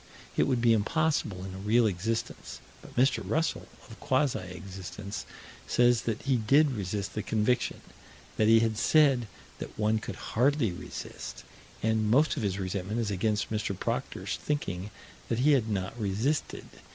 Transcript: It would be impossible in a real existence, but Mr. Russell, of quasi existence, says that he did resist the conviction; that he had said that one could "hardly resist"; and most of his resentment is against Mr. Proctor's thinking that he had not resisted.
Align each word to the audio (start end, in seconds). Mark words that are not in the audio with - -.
It 0.35 0.47
would 0.47 0.61
be 0.61 0.73
impossible 0.73 1.43
in 1.45 1.53
a 1.53 1.59
real 1.59 1.85
existence, 1.85 2.59
but 2.81 2.95
Mr. 2.95 3.21
Russell, 3.23 3.67
of 3.87 3.99
quasi 3.99 4.39
existence, 4.39 5.27
says 5.67 6.01
that 6.09 6.23
he 6.23 6.37
did 6.37 6.71
resist 6.71 7.13
the 7.13 7.21
conviction; 7.21 7.81
that 8.37 8.47
he 8.47 8.61
had 8.61 8.79
said 8.79 9.27
that 9.59 9.77
one 9.77 9.99
could 9.99 10.15
"hardly 10.33 10.71
resist"; 10.71 11.43
and 11.83 12.09
most 12.09 12.35
of 12.35 12.41
his 12.41 12.57
resentment 12.57 12.97
is 12.99 13.11
against 13.11 13.51
Mr. 13.51 13.79
Proctor's 13.79 14.37
thinking 14.37 14.89
that 15.29 15.37
he 15.37 15.51
had 15.51 15.69
not 15.69 15.93
resisted. 15.99 16.65